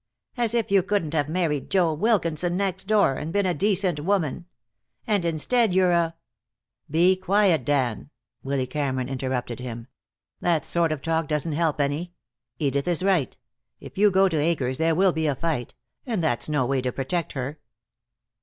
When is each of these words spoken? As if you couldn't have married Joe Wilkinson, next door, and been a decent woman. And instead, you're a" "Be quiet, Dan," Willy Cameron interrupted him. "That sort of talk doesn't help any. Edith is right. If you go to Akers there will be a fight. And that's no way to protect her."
As 0.35 0.55
if 0.55 0.71
you 0.71 0.81
couldn't 0.81 1.13
have 1.13 1.29
married 1.29 1.69
Joe 1.69 1.93
Wilkinson, 1.93 2.57
next 2.57 2.85
door, 2.87 3.17
and 3.17 3.31
been 3.31 3.45
a 3.45 3.53
decent 3.53 3.99
woman. 3.99 4.47
And 5.05 5.23
instead, 5.23 5.75
you're 5.75 5.91
a" 5.91 6.15
"Be 6.99 7.15
quiet, 7.15 7.63
Dan," 7.65 8.09
Willy 8.41 8.65
Cameron 8.65 9.07
interrupted 9.07 9.59
him. 9.59 9.85
"That 10.39 10.65
sort 10.65 10.91
of 10.91 11.03
talk 11.03 11.27
doesn't 11.27 11.51
help 11.53 11.79
any. 11.79 12.13
Edith 12.57 12.87
is 12.87 13.03
right. 13.03 13.37
If 13.79 13.95
you 13.95 14.09
go 14.09 14.27
to 14.27 14.37
Akers 14.37 14.79
there 14.79 14.95
will 14.95 15.13
be 15.13 15.27
a 15.27 15.35
fight. 15.35 15.75
And 16.07 16.23
that's 16.23 16.49
no 16.49 16.65
way 16.65 16.81
to 16.81 16.91
protect 16.91 17.33
her." 17.33 17.59